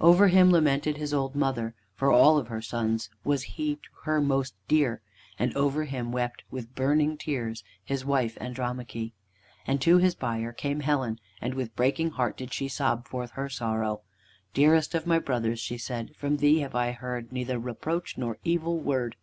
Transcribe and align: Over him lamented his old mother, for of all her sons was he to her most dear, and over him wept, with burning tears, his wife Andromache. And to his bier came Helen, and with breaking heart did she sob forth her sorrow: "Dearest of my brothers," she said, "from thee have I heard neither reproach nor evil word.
Over 0.00 0.26
him 0.26 0.50
lamented 0.50 0.96
his 0.96 1.14
old 1.14 1.36
mother, 1.36 1.72
for 1.94 2.08
of 2.10 2.14
all 2.20 2.42
her 2.42 2.60
sons 2.60 3.10
was 3.22 3.44
he 3.44 3.76
to 3.76 3.88
her 4.02 4.20
most 4.20 4.56
dear, 4.66 5.02
and 5.38 5.54
over 5.56 5.84
him 5.84 6.10
wept, 6.10 6.42
with 6.50 6.74
burning 6.74 7.16
tears, 7.16 7.62
his 7.84 8.04
wife 8.04 8.36
Andromache. 8.40 9.12
And 9.68 9.80
to 9.80 9.98
his 9.98 10.16
bier 10.16 10.52
came 10.52 10.80
Helen, 10.80 11.20
and 11.40 11.54
with 11.54 11.76
breaking 11.76 12.10
heart 12.10 12.36
did 12.36 12.52
she 12.52 12.66
sob 12.66 13.06
forth 13.06 13.30
her 13.34 13.48
sorrow: 13.48 14.00
"Dearest 14.52 14.96
of 14.96 15.06
my 15.06 15.20
brothers," 15.20 15.60
she 15.60 15.78
said, 15.78 16.16
"from 16.16 16.38
thee 16.38 16.58
have 16.58 16.74
I 16.74 16.90
heard 16.90 17.30
neither 17.30 17.56
reproach 17.56 18.18
nor 18.18 18.38
evil 18.42 18.80
word. 18.80 19.14